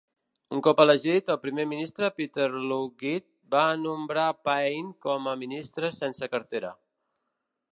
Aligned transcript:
Un 0.57 0.61
cop 0.67 0.79
elegit, 0.83 1.27
el 1.33 1.37
primer 1.43 1.65
ministre 1.73 2.09
Peter 2.21 2.47
Lougheed 2.55 3.27
va 3.57 3.61
nombrar 3.83 4.25
Payne 4.49 4.97
com 5.07 5.29
a 5.33 5.37
ministre 5.43 5.93
sense 5.99 6.31
cartera. 6.37 6.73